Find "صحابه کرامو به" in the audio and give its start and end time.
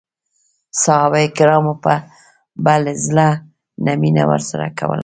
0.83-2.73